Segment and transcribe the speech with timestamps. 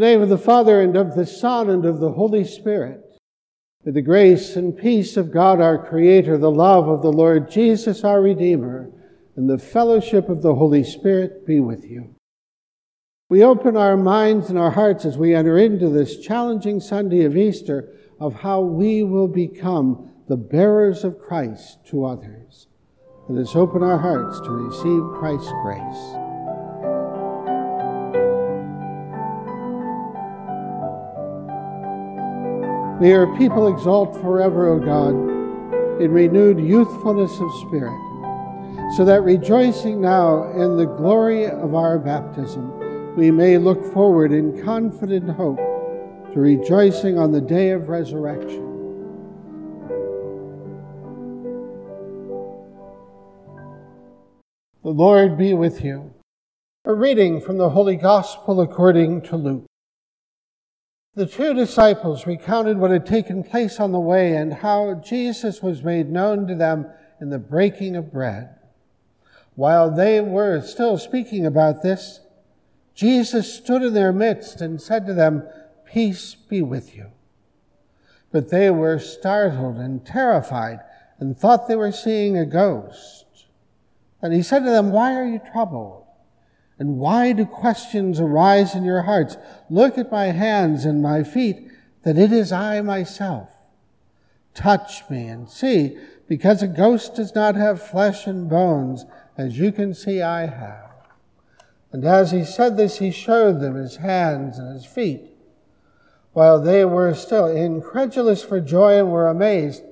[0.00, 3.04] Name of the Father, and of the Son, and of the Holy Spirit,
[3.84, 8.02] may the grace and peace of God our Creator, the love of the Lord Jesus
[8.02, 8.90] our Redeemer,
[9.36, 12.16] and the fellowship of the Holy Spirit be with you.
[13.28, 17.36] We open our minds and our hearts as we enter into this challenging Sunday of
[17.36, 22.68] Easter of how we will become the bearers of Christ to others.
[23.28, 26.29] Let us open our hearts to receive Christ's grace.
[33.00, 37.98] May your people exalt forever, O God, in renewed youthfulness of spirit,
[38.94, 44.62] so that rejoicing now in the glory of our baptism, we may look forward in
[44.62, 45.56] confident hope
[46.34, 48.66] to rejoicing on the day of resurrection.
[54.82, 56.12] The Lord be with you.
[56.84, 59.69] A reading from the Holy Gospel according to Luke.
[61.14, 65.82] The two disciples recounted what had taken place on the way and how Jesus was
[65.82, 66.86] made known to them
[67.20, 68.56] in the breaking of bread.
[69.56, 72.20] While they were still speaking about this,
[72.94, 75.42] Jesus stood in their midst and said to them,
[75.84, 77.10] Peace be with you.
[78.30, 80.78] But they were startled and terrified
[81.18, 83.24] and thought they were seeing a ghost.
[84.22, 85.99] And he said to them, Why are you troubled?
[86.80, 89.36] And why do questions arise in your hearts?
[89.68, 91.70] Look at my hands and my feet,
[92.04, 93.50] that it is I myself.
[94.54, 99.04] Touch me and see, because a ghost does not have flesh and bones,
[99.36, 100.90] as you can see I have.
[101.92, 105.36] And as he said this, he showed them his hands and his feet.
[106.32, 109.82] While they were still incredulous for joy and were amazed,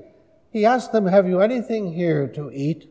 [0.51, 2.91] he asked them, Have you anything here to eat?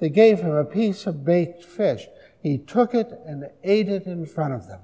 [0.00, 2.08] They gave him a piece of baked fish
[2.44, 4.80] he took it and ate it in front of them.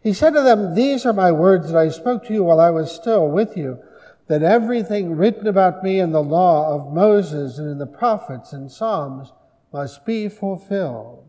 [0.00, 2.70] He said to them, These are my words that I spoke to you while I
[2.70, 3.80] was still with you,
[4.28, 8.70] that everything written about me in the law of Moses and in the prophets and
[8.70, 9.32] Psalms
[9.72, 11.26] must be fulfilled.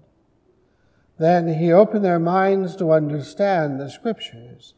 [1.18, 4.76] Then he opened their minds to understand the scriptures.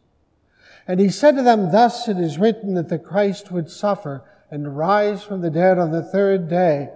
[0.88, 4.78] And he said to them, Thus it is written that the Christ would suffer and
[4.78, 6.88] rise from the dead on the third day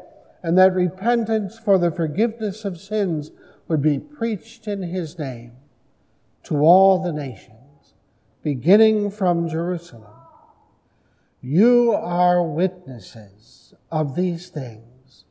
[0.45, 3.31] and that repentance for the forgiveness of sins
[3.67, 5.53] would be preached in his name
[6.43, 7.95] to all the nations,
[8.43, 10.13] beginning from Jerusalem.
[11.41, 15.25] You are witnesses of these things.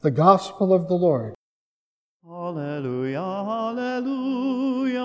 [0.00, 1.34] The Gospel of the Lord.
[2.24, 5.02] Alleluia, alleluia,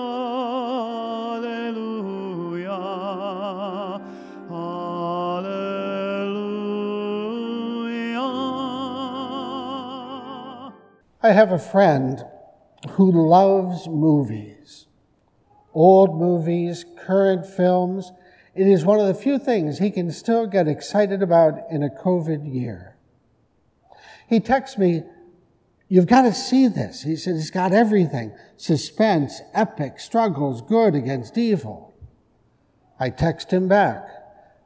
[11.24, 12.24] I have a friend
[12.90, 14.86] who loves movies,
[15.72, 18.10] old movies, current films.
[18.56, 21.88] It is one of the few things he can still get excited about in a
[21.88, 22.96] COVID year.
[24.28, 25.04] He texts me,
[25.88, 27.02] You've got to see this.
[27.02, 31.94] He said, It's got everything suspense, epic, struggles, good against evil.
[32.98, 34.08] I text him back,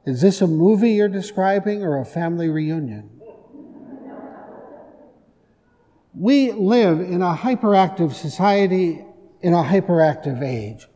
[0.07, 3.16] Is this a movie you're describing or a family reunion?
[6.19, 9.05] We live in a hyperactive society
[9.43, 10.87] in a hyperactive age.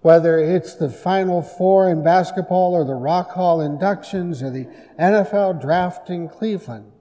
[0.00, 5.60] Whether it's the Final Four in basketball or the Rock Hall inductions or the NFL
[5.60, 6.92] draft in Cleveland.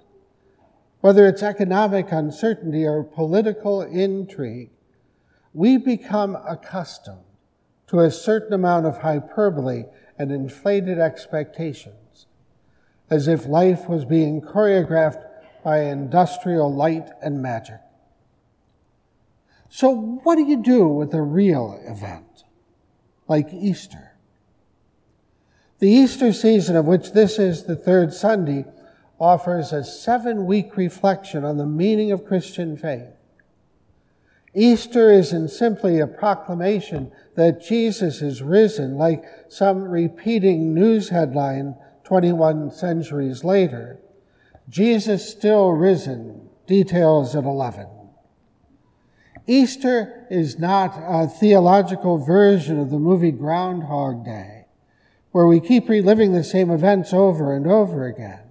[1.02, 4.72] Whether it's economic uncertainty or political intrigue,
[5.53, 7.24] we become accustomed
[7.86, 9.84] to a certain amount of hyperbole
[10.18, 12.25] and inflated expectations,
[13.12, 15.29] as if life was being choreographed
[15.64, 17.80] by industrial light and magic.
[19.69, 19.92] So,
[20.24, 22.44] what do you do with a real event
[23.28, 24.13] like Easter?
[25.80, 28.66] The Easter season, of which this is the third Sunday,
[29.19, 33.13] offers a seven week reflection on the meaning of Christian faith.
[34.54, 42.72] Easter isn't simply a proclamation that Jesus is risen, like some repeating news headline 21
[42.72, 44.00] centuries later.
[44.69, 47.88] Jesus still risen, details at 11.
[49.48, 54.66] Easter is not a theological version of the movie Groundhog Day,
[55.31, 58.44] where we keep reliving the same events over and over again.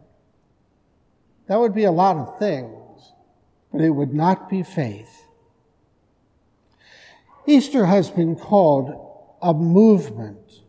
[1.46, 3.12] That would be a lot of things,
[3.72, 5.24] but it would not be faith.
[7.46, 10.62] Easter has been called a movement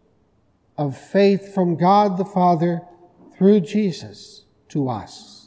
[0.78, 2.82] of faith from God the Father
[3.36, 5.39] through Jesus to us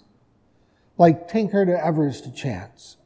[1.03, 2.97] like Tinker to Evers to Chance.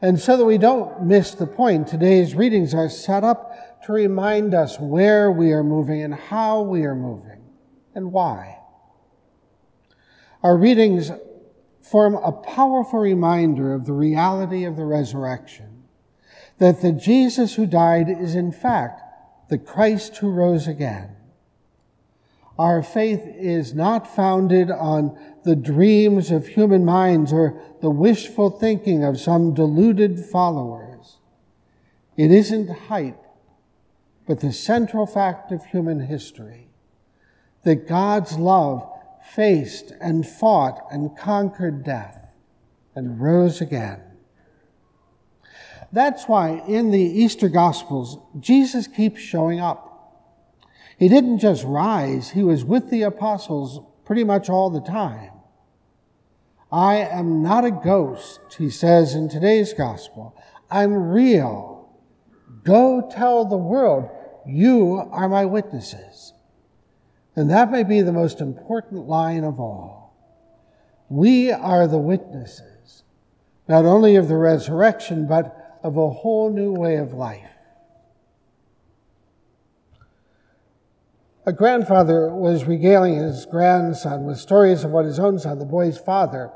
[0.00, 4.54] And so that we don't miss the point, today's readings are set up to remind
[4.54, 7.42] us where we are moving and how we are moving
[7.96, 8.60] and why.
[10.44, 11.10] Our readings
[11.82, 15.82] form a powerful reminder of the reality of the resurrection,
[16.58, 19.00] that the Jesus who died is in fact
[19.48, 21.16] the Christ who rose again.
[22.58, 29.02] Our faith is not founded on the dreams of human minds or the wishful thinking
[29.02, 31.18] of some deluded followers.
[32.16, 33.24] It isn't hype,
[34.26, 36.68] but the central fact of human history
[37.64, 38.88] that God's love
[39.32, 42.28] faced and fought and conquered death
[42.94, 44.00] and rose again.
[45.92, 49.93] That's why in the Easter Gospels, Jesus keeps showing up.
[50.98, 55.30] He didn't just rise, he was with the apostles pretty much all the time.
[56.70, 60.36] I am not a ghost, he says in today's gospel.
[60.70, 61.88] I'm real.
[62.64, 64.08] Go tell the world,
[64.46, 66.32] you are my witnesses.
[67.36, 70.16] And that may be the most important line of all.
[71.08, 73.04] We are the witnesses,
[73.68, 77.53] not only of the resurrection, but of a whole new way of life.
[81.46, 85.98] A grandfather was regaling his grandson with stories of what his own son, the boy's
[85.98, 86.50] father,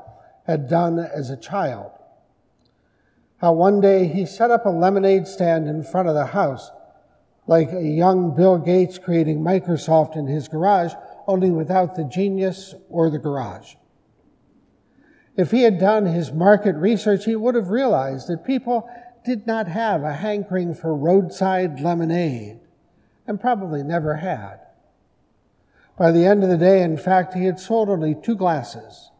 [0.47, 1.91] had done as a child.
[3.37, 6.71] How one day he set up a lemonade stand in front of the house,
[7.45, 10.93] like a young Bill Gates creating Microsoft in his garage,
[11.27, 13.75] only without the genius or the garage.
[15.37, 18.89] If he had done his market research, he would have realized that people
[19.23, 22.59] did not have a hankering for roadside lemonade,
[23.27, 24.61] and probably never had.
[25.99, 29.11] By the end of the day, in fact, he had sold only two glasses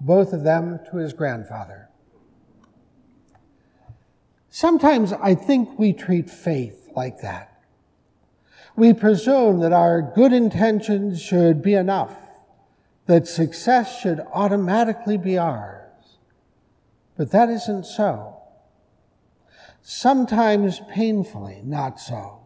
[0.00, 1.88] both of them to his grandfather.
[4.50, 7.62] Sometimes I think we treat faith like that.
[8.76, 12.14] We presume that our good intentions should be enough,
[13.06, 16.18] that success should automatically be ours.
[17.16, 18.36] But that isn't so.
[19.82, 22.45] Sometimes painfully not so.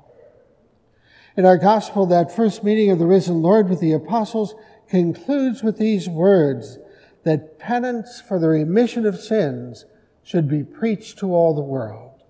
[1.40, 4.54] In our gospel, that first meeting of the risen Lord with the apostles
[4.90, 6.78] concludes with these words
[7.24, 9.86] that penance for the remission of sins
[10.22, 12.22] should be preached to all the world.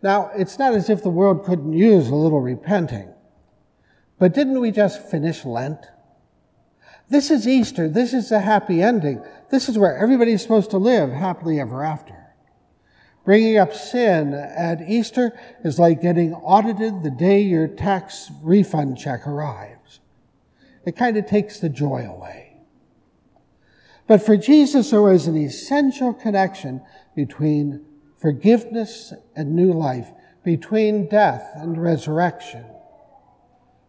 [0.00, 3.12] Now, it's not as if the world couldn't use a little repenting,
[4.18, 5.84] but didn't we just finish Lent?
[7.10, 7.90] This is Easter.
[7.90, 9.22] This is the happy ending.
[9.50, 12.25] This is where everybody's supposed to live happily ever after.
[13.26, 19.26] Bringing up sin at Easter is like getting audited the day your tax refund check
[19.26, 19.98] arrives.
[20.86, 22.58] It kind of takes the joy away.
[24.06, 26.82] But for Jesus, there was an essential connection
[27.16, 27.84] between
[28.16, 30.12] forgiveness and new life,
[30.44, 32.64] between death and resurrection.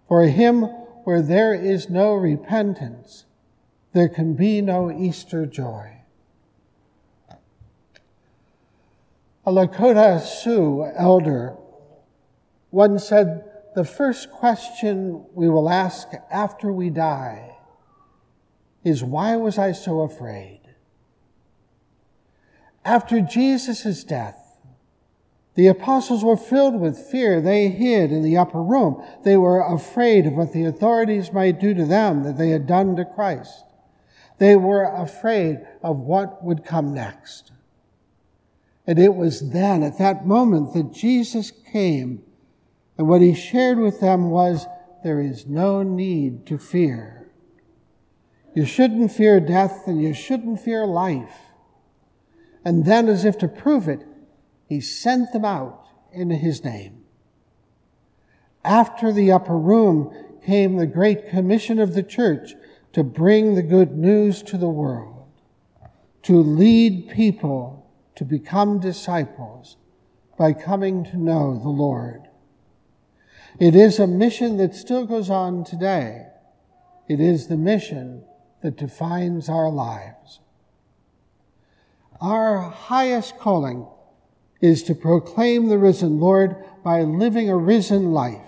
[0.08, 0.64] For him,
[1.04, 3.26] where there is no repentance,
[3.94, 5.97] there can be no Easter joy.
[9.48, 11.56] A Lakota Sioux elder
[12.70, 17.56] once said, The first question we will ask after we die
[18.84, 20.60] is why was I so afraid?
[22.84, 24.60] After Jesus' death,
[25.56, 27.40] the apostles were filled with fear.
[27.40, 29.02] They hid in the upper room.
[29.24, 32.98] They were afraid of what the authorities might do to them that they had done
[32.98, 33.64] to Christ.
[34.40, 37.54] They were afraid of what would come next.
[38.88, 42.24] And it was then, at that moment, that Jesus came.
[42.98, 44.66] And what he shared with them was
[45.04, 47.30] there is no need to fear.
[48.56, 51.36] You shouldn't fear death and you shouldn't fear life.
[52.64, 54.06] And then, as if to prove it,
[54.66, 57.04] he sent them out in his name.
[58.64, 60.14] After the upper room
[60.46, 62.56] came the great commission of the church
[62.94, 65.28] to bring the good news to the world,
[66.24, 67.87] to lead people
[68.18, 69.78] to become disciples
[70.38, 72.28] by coming to know the Lord.
[73.60, 76.28] It is a mission that still goes on today.
[77.08, 78.24] It is the mission
[78.62, 80.40] that defines our lives.
[82.20, 83.88] Our highest calling
[84.62, 88.48] is to proclaim the risen Lord by living a risen life,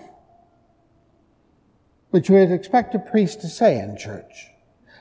[2.10, 4.48] which we'd expect a priest to say in church.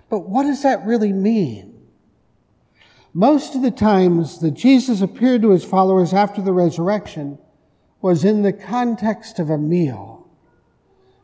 [0.09, 1.78] But what does that really mean?
[3.13, 7.39] Most of the times that Jesus appeared to his followers after the resurrection
[8.01, 10.28] was in the context of a meal.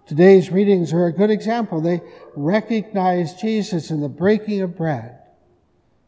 [0.08, 1.82] Today's readings are a good example.
[1.82, 2.02] They
[2.36, 5.20] recognize Jesus in the breaking of bread,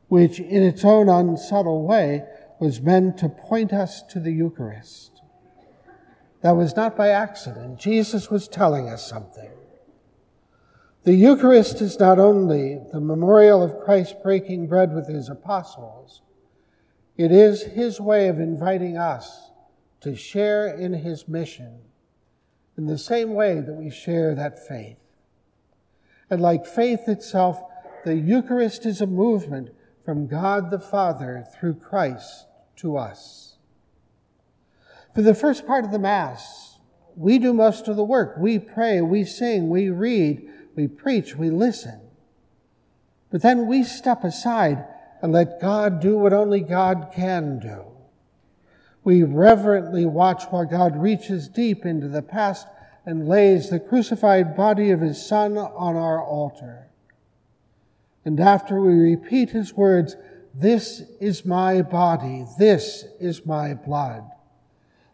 [0.08, 2.24] which in its own unsubtle way
[2.60, 5.22] was meant to point us to the Eucharist.
[6.42, 7.80] That was not by accident.
[7.80, 9.50] Jesus was telling us something.
[11.08, 16.22] The Eucharist is not only the memorial of Christ breaking bread with his apostles,
[17.16, 19.52] it is his way of inviting us
[20.02, 21.80] to share in his mission
[22.78, 24.98] in the same way that we share that faith.
[26.30, 27.62] And like faith itself,
[28.04, 29.70] the Eucharist is a movement
[30.04, 32.48] from God the Father through Christ
[32.82, 33.56] to us.
[35.16, 36.80] For the first part of the Mass,
[37.16, 38.36] we do most of the work.
[38.38, 42.00] We pray, we sing, we read, we preach, we listen.
[43.32, 44.86] But then we step aside
[45.22, 47.84] and let God do what only God can do.
[49.04, 52.68] We reverently watch while God reaches deep into the past
[53.06, 56.88] and lays the crucified body of his Son on our altar.
[58.24, 60.16] And after we repeat his words,
[60.54, 64.30] This is my body, this is my blood,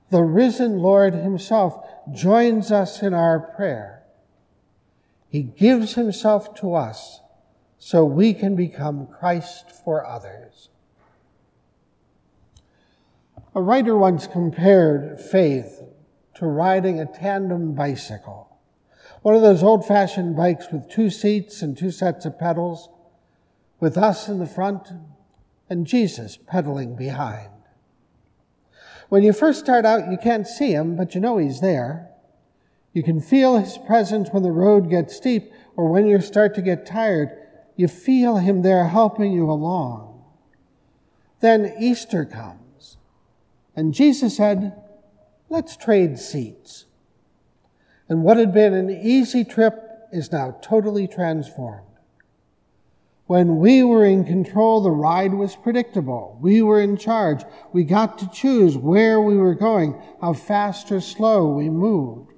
[0.09, 4.02] the risen Lord himself joins us in our prayer.
[5.33, 7.19] He gives himself to us
[7.79, 10.69] so we can become Christ for others.
[13.55, 15.81] A writer once compared faith
[16.35, 18.59] to riding a tandem bicycle.
[19.23, 22.89] One of those old fashioned bikes with two seats and two sets of pedals,
[23.79, 24.89] with us in the front
[25.67, 27.49] and Jesus pedaling behind.
[29.09, 32.12] When you first start out, you can't see him, but you know he's there.
[32.93, 36.61] You can feel his presence when the road gets steep or when you start to
[36.61, 37.29] get tired.
[37.75, 40.23] You feel him there helping you along.
[41.39, 42.97] Then Easter comes.
[43.75, 44.79] And Jesus said,
[45.49, 46.85] Let's trade seats.
[48.07, 51.87] And what had been an easy trip is now totally transformed.
[53.25, 56.37] When we were in control, the ride was predictable.
[56.41, 57.43] We were in charge.
[57.71, 62.32] We got to choose where we were going, how fast or slow we moved.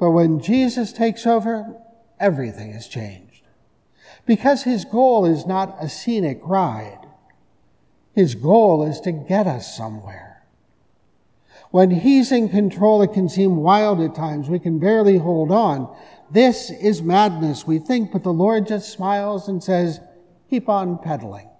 [0.00, 1.76] But when Jesus takes over,
[2.18, 3.42] everything has changed.
[4.26, 7.06] Because his goal is not a scenic ride.
[8.14, 10.42] His goal is to get us somewhere.
[11.70, 14.48] When he's in control, it can seem wild at times.
[14.48, 15.94] We can barely hold on.
[16.30, 20.00] This is madness, we think, but the Lord just smiles and says,
[20.48, 21.50] keep on pedaling.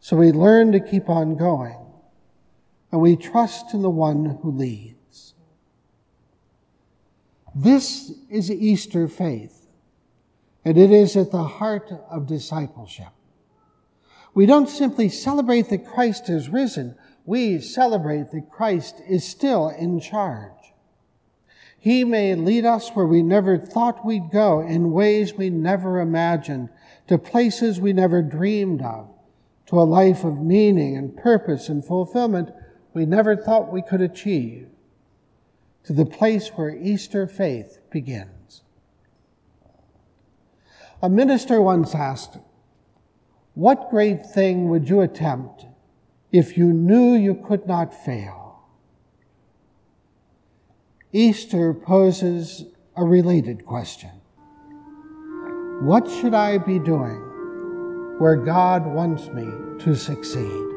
[0.00, 1.76] So we learn to keep on going,
[2.90, 5.03] and we trust in the one who leads.
[7.54, 9.68] This is Easter faith,
[10.64, 13.12] and it is at the heart of discipleship.
[14.34, 20.00] We don't simply celebrate that Christ is risen, we celebrate that Christ is still in
[20.00, 20.72] charge.
[21.78, 26.70] He may lead us where we never thought we'd go in ways we never imagined,
[27.06, 29.10] to places we never dreamed of,
[29.66, 32.50] to a life of meaning and purpose and fulfillment
[32.94, 34.68] we never thought we could achieve,
[35.84, 38.62] to the place where Easter faith begins.
[41.02, 42.38] A minister once asked,
[43.54, 45.66] what great thing would you attempt
[46.32, 48.64] if you knew you could not fail?
[51.12, 52.64] Easter poses
[52.96, 54.10] a related question.
[55.82, 59.44] What should I be doing where God wants me
[59.84, 60.73] to succeed?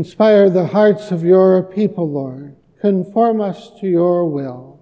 [0.00, 2.56] Inspire the hearts of your people, Lord.
[2.80, 4.80] Conform us to your will,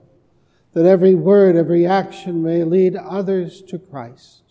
[0.74, 4.42] that every word, every action may lead others to Christ.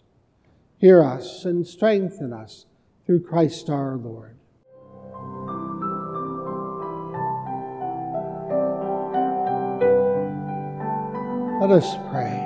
[0.78, 2.66] Hear us and strengthen us
[3.06, 4.38] through Christ our Lord.
[11.62, 12.44] Let us pray.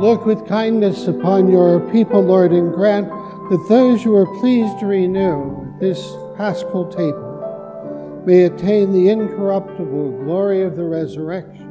[0.00, 3.08] Look with kindness upon your people, Lord, and grant
[3.50, 10.62] that those who are pleased to renew this paschal table may attain the incorruptible glory
[10.62, 11.64] of the resurrection.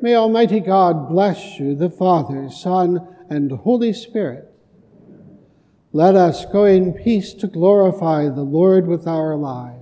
[0.00, 4.48] May Almighty God bless you, the Father, Son, and Holy Spirit.
[5.92, 9.81] Let us go in peace to glorify the Lord with our lives.